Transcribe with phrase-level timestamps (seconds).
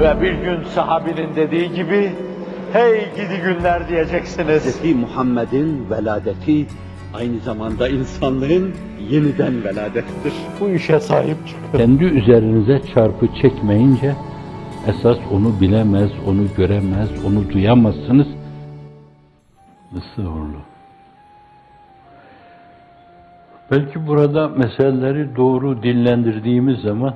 [0.00, 2.12] Ve bir gün sahabinin dediği gibi,
[2.72, 4.82] hey gidi günler diyeceksiniz.
[4.82, 4.94] Hz.
[4.94, 6.66] Muhammed'in veladeti
[7.14, 8.74] aynı zamanda insanlığın
[9.10, 10.32] yeniden veladettir.
[10.60, 11.78] Bu işe sahip çıkın.
[11.78, 14.14] Kendi üzerinize çarpı çekmeyince
[14.86, 18.28] esas onu bilemez, onu göremez, onu duyamazsınız.
[19.92, 20.58] Nasıl uğurlu?
[23.70, 27.14] Belki burada meseleleri doğru dillendirdiğimiz zaman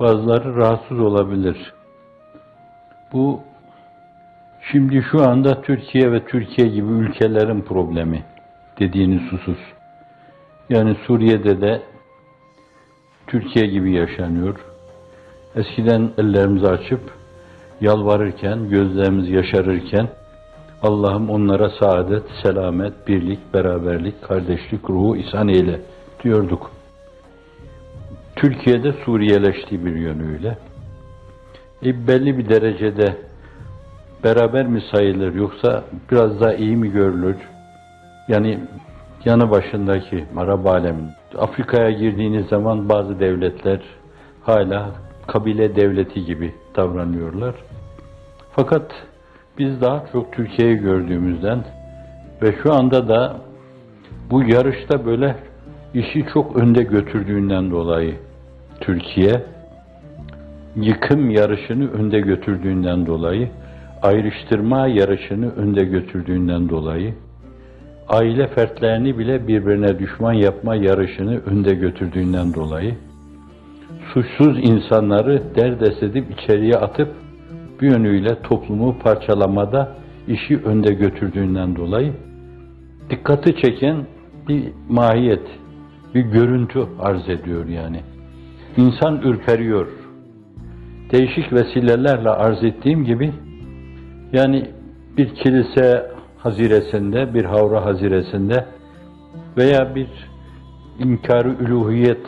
[0.00, 1.72] bazıları rahatsız olabilir.
[3.12, 3.40] Bu
[4.72, 8.24] şimdi şu anda Türkiye ve Türkiye gibi ülkelerin problemi
[8.78, 9.58] dediğiniz husus.
[10.70, 11.82] Yani Suriye'de de
[13.26, 14.60] Türkiye gibi yaşanıyor.
[15.56, 17.00] Eskiden ellerimizi açıp
[17.80, 20.08] yalvarırken, gözlerimiz yaşarırken
[20.82, 25.80] Allah'ım onlara saadet, selamet, birlik, beraberlik, kardeşlik ruhu ihsan eyle
[26.24, 26.70] diyorduk.
[28.42, 30.58] Türkiye'de Suriyeleştiği bir yönüyle.
[31.84, 33.16] E belli bir derecede
[34.24, 37.36] beraber mi sayılır yoksa biraz daha iyi mi görülür?
[38.28, 38.58] Yani
[39.24, 41.10] yanı başındaki Arap alemin.
[41.38, 43.80] Afrika'ya girdiğiniz zaman bazı devletler
[44.42, 44.90] hala
[45.26, 47.54] kabile devleti gibi davranıyorlar.
[48.52, 48.92] Fakat
[49.58, 51.64] biz daha çok Türkiye'yi gördüğümüzden
[52.42, 53.36] ve şu anda da
[54.30, 55.36] bu yarışta böyle
[55.94, 58.14] işi çok önde götürdüğünden dolayı
[58.82, 59.42] Türkiye
[60.76, 63.48] yıkım yarışını önde götürdüğünden dolayı
[64.02, 67.14] ayrıştırma yarışını önde götürdüğünden dolayı
[68.08, 72.94] aile fertlerini bile birbirine düşman yapma yarışını önde götürdüğünden dolayı
[74.14, 77.08] suçsuz insanları derdest edip içeriye atıp
[77.80, 79.96] bir yönüyle toplumu parçalamada
[80.28, 82.12] işi önde götürdüğünden dolayı
[83.10, 84.06] dikkati çeken
[84.48, 85.46] bir mahiyet,
[86.14, 88.00] bir görüntü arz ediyor yani.
[88.76, 89.86] İnsan ürperiyor.
[91.12, 93.32] Değişik vesilelerle arz ettiğim gibi
[94.32, 94.70] yani
[95.16, 98.64] bir kilise haziresinde, bir havra haziresinde
[99.56, 100.08] veya bir
[100.98, 102.26] inkarı üluhiyet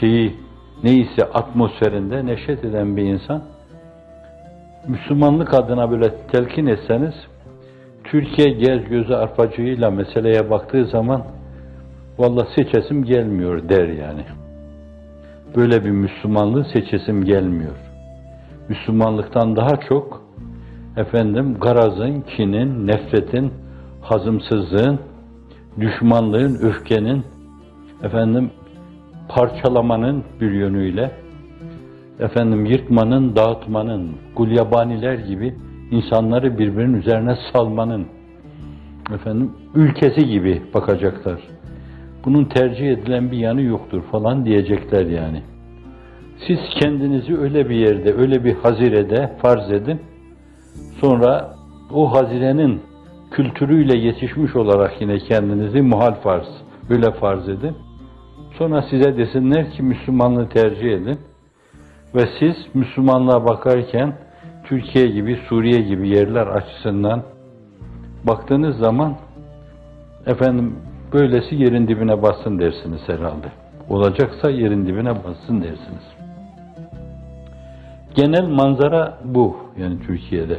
[0.00, 0.36] şeyi
[0.84, 3.42] neyse atmosferinde neşet eden bir insan
[4.88, 7.14] Müslümanlık adına böyle telkin etseniz
[8.04, 11.22] Türkiye gez gözü arpacığıyla meseleye baktığı zaman
[12.18, 14.24] vallahi seçesim gelmiyor der yani.
[15.56, 17.76] Böyle bir Müslümanlığı seçesim gelmiyor.
[18.68, 20.22] Müslümanlıktan daha çok
[20.96, 23.52] efendim garazın, kinin, nefretin,
[24.00, 24.98] hazımsızlığın,
[25.80, 27.22] düşmanlığın, öfkenin,
[28.02, 28.50] efendim
[29.28, 31.10] parçalamanın bir yönüyle,
[32.20, 35.54] efendim yırtmanın, dağıtmanın, gulyabaniler gibi
[35.90, 38.06] insanları birbirinin üzerine salmanın,
[39.14, 41.51] efendim ülkesi gibi bakacaklar.
[42.24, 45.42] Bunun tercih edilen bir yanı yoktur falan diyecekler yani.
[46.46, 50.00] Siz kendinizi öyle bir yerde, öyle bir hazirede farz edin.
[51.00, 51.54] Sonra
[51.94, 52.80] o hazirenin
[53.30, 56.46] kültürüyle yetişmiş olarak yine kendinizi muhal farz,
[56.90, 57.76] öyle farz edin.
[58.58, 61.18] Sonra size desinler ki Müslümanlığı tercih edin.
[62.14, 64.12] Ve siz Müslümanlığa bakarken
[64.64, 67.22] Türkiye gibi, Suriye gibi yerler açısından
[68.24, 69.16] baktığınız zaman
[70.26, 70.76] efendim
[71.12, 73.46] böylesi yerin dibine bassın dersiniz herhalde.
[73.88, 76.04] Olacaksa yerin dibine bassın dersiniz.
[78.14, 80.58] Genel manzara bu yani Türkiye'de.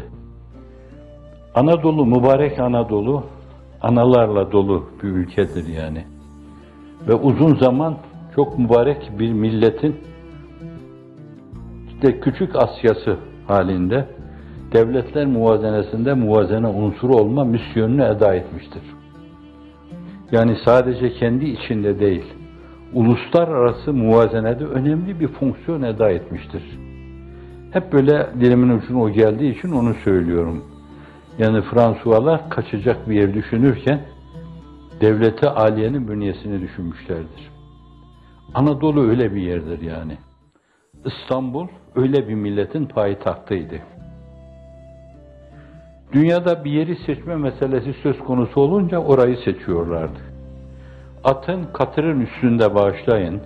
[1.56, 3.24] Anadolu, mübarek Anadolu
[3.82, 6.06] analarla dolu bir ülkedir yani.
[7.08, 7.98] Ve uzun zaman
[8.36, 9.96] çok mübarek bir milletin
[11.88, 14.08] işte küçük Asyası halinde
[14.74, 18.82] devletler muvazenesinde muvazene unsuru olma misyonunu eda etmiştir.
[20.32, 22.34] Yani sadece kendi içinde değil,
[22.94, 26.64] uluslararası muvazenede önemli bir fonksiyon eda etmiştir.
[27.72, 30.64] Hep böyle dilimin ucuna o geldiği için onu söylüyorum.
[31.38, 34.02] Yani Fransualar kaçacak bir yer düşünürken
[35.02, 37.52] devleti aliyenin bünyesini düşünmüşlerdir.
[38.54, 40.18] Anadolu öyle bir yerdir yani.
[41.06, 43.76] İstanbul öyle bir milletin payitahtıydı.
[46.14, 50.20] Dünyada bir yeri seçme meselesi söz konusu olunca orayı seçiyorlardı.
[51.24, 53.42] Atın katırın üstünde bağışlayın.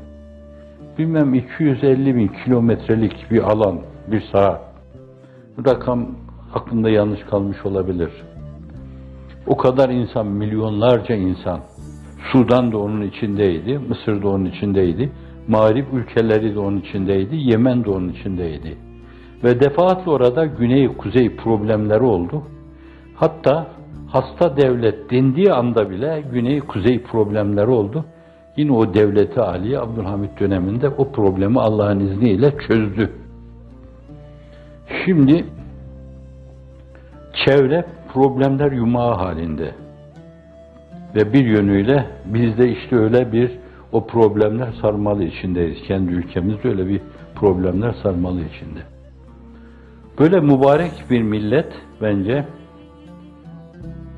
[0.98, 4.62] Bilmem 250 bin kilometrelik bir alan, bir saha.
[5.58, 6.08] Bu rakam
[6.54, 8.12] aklımda yanlış kalmış olabilir.
[9.48, 11.60] O kadar insan, milyonlarca insan.
[12.32, 15.12] Sudan da onun içindeydi, Mısır da onun içindeydi.
[15.48, 18.78] Mağrip ülkeleri de onun içindeydi, Yemen de onun içindeydi.
[19.44, 22.44] Ve defaatle orada güney-kuzey problemleri oldu.
[23.18, 23.68] Hatta
[24.08, 28.06] hasta devlet dendiği anda bile güney-kuzey problemleri oldu.
[28.58, 33.12] Yine o devleti Ali Abdülhamit döneminde o problemi Allah'ın izniyle çözdü.
[35.06, 35.46] Şimdi
[37.46, 39.72] çevre problemler yumağı halinde.
[41.16, 43.52] Ve bir yönüyle biz de işte öyle bir
[43.92, 45.78] o problemler sarmalı içindeyiz.
[45.88, 47.02] Kendi ülkemizde öyle bir
[47.36, 48.80] problemler sarmalı içinde.
[50.20, 52.46] Böyle mübarek bir millet bence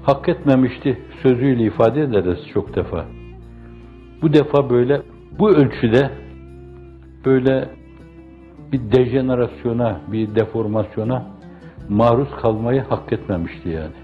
[0.04, 3.06] hak etmemişti sözüyle ifade ederiz çok defa.
[4.22, 5.01] Bu defa böyle
[5.40, 6.10] bu ölçüde
[7.25, 7.69] böyle
[8.72, 11.25] bir dejenerasyona, bir deformasyona
[11.90, 13.96] maruz kalmayı hak etmemişti yani.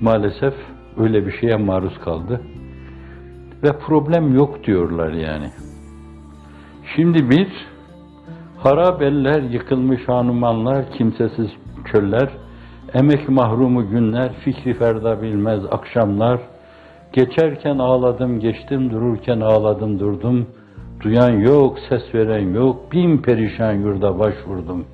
[0.00, 0.54] Maalesef
[0.98, 2.40] öyle bir şeye maruz kaldı.
[3.62, 5.50] Ve problem yok diyorlar yani.
[6.96, 7.48] Şimdi biz
[8.58, 11.50] harap eller, yıkılmış hanumanlar, kimsesiz
[11.92, 12.28] çöller,
[12.94, 16.40] emek mahrumu günler, fikri ferda bilmez akşamlar,
[17.12, 20.46] geçerken ağladım geçtim, dururken ağladım durdum,
[21.00, 24.84] duyan yok, ses veren yok, bin perişan yurda başvurdum.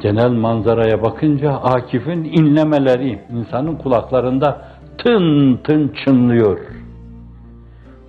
[0.00, 4.62] Genel manzaraya bakınca Akif'in inlemeleri insanın kulaklarında
[4.98, 6.58] tın tın çınlıyor.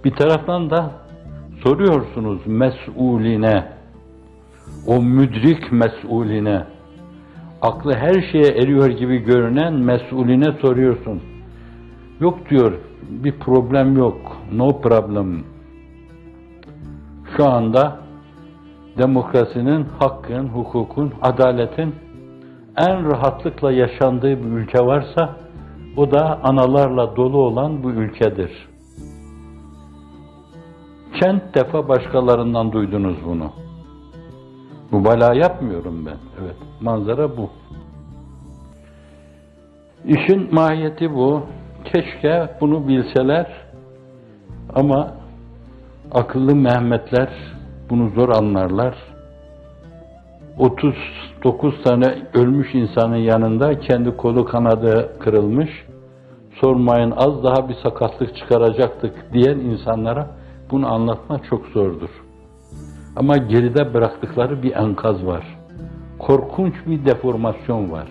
[0.06, 0.92] Bir taraftan da
[1.64, 3.66] soruyorsunuz mesuline,
[4.88, 6.64] o müdrik mesuline,
[7.66, 11.22] aklı her şeye eriyor gibi görünen mesuline soruyorsun.
[12.20, 12.74] Yok diyor,
[13.10, 14.18] bir problem yok,
[14.52, 15.44] no problem.
[17.38, 18.00] Şu anda
[18.98, 21.96] demokrasinin, hakkın, hukukun, adaletin
[22.78, 25.36] en rahatlıkla yaşandığı bir ülke varsa
[25.98, 28.52] o da analarla dolu olan bu ülkedir.
[31.22, 33.65] Kent defa başkalarından duydunuz bunu.
[34.96, 36.18] Mübalağa yapmıyorum ben.
[36.42, 37.50] Evet, manzara bu.
[40.06, 41.42] İşin mahiyeti bu.
[41.86, 43.48] Keşke bunu bilseler
[44.76, 45.12] ama
[46.12, 47.30] akıllı Mehmetler
[47.90, 48.96] bunu zor anlarlar.
[50.58, 55.70] 39 tane ölmüş insanın yanında kendi kolu kanadı kırılmış.
[56.62, 60.28] Sormayın az daha bir sakatlık çıkaracaktık diyen insanlara
[60.72, 62.25] bunu anlatmak çok zordur.
[63.16, 65.58] Ama geride bıraktıkları bir enkaz var.
[66.20, 68.08] Korkunç bir deformasyon var.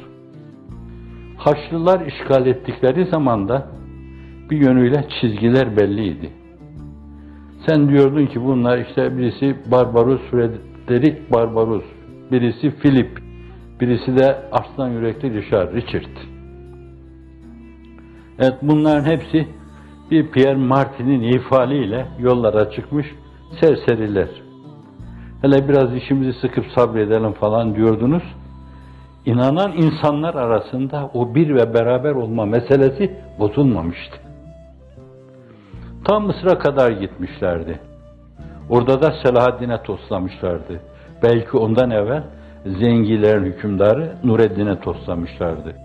[1.36, 3.66] Haçlılar işgal ettikleri zaman da
[4.50, 6.30] bir yönüyle çizgiler belliydi.
[7.66, 11.84] Sen diyordun ki bunlar işte birisi Barbaros Frederick Barbaros,
[12.32, 13.18] birisi Philip,
[13.80, 16.16] birisi de Arslan Yürekli Richard, Richard.
[18.38, 19.48] Evet bunların hepsi
[20.10, 23.06] bir Pierre Martin'in ifaliyle yollara çıkmış
[23.60, 24.43] serseriler.
[25.44, 28.22] Hele biraz işimizi sıkıp sabredelim falan diyordunuz.
[29.26, 34.16] İnanan insanlar arasında o bir ve beraber olma meselesi bozulmamıştı.
[36.04, 37.80] Tam Mısır'a kadar gitmişlerdi.
[38.70, 40.80] Orada da Selahaddin'e toslamışlardı.
[41.22, 42.24] Belki ondan evvel
[42.66, 45.76] Zengilerin hükümdarı Nureddin'e toslamışlardı.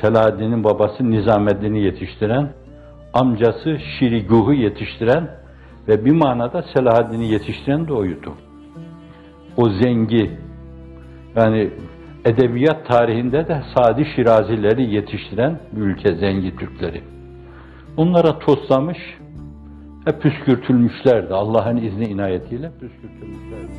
[0.00, 2.48] Selahaddin'in babası Nizameddin'i yetiştiren,
[3.14, 5.30] amcası Şiriguh'u yetiştiren
[5.88, 8.34] ve bir manada Selahaddin'i yetiştiren de oydu
[9.58, 10.30] o zengi,
[11.36, 11.70] yani
[12.24, 17.02] edebiyat tarihinde de Sadi Şirazileri yetiştiren bir ülke zengi Türkleri.
[17.96, 18.98] Bunlara toslamış,
[20.04, 21.34] hep püskürtülmüşlerdi.
[21.34, 23.72] Allah'ın izni inayetiyle püskürtülmüşlerdi.